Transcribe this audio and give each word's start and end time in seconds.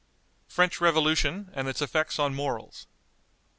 French 0.47 0.81
Revolution, 0.81 1.51
and 1.53 1.67
its 1.67 1.79
effects 1.79 2.17
on 2.17 2.33
Morals. 2.33 2.87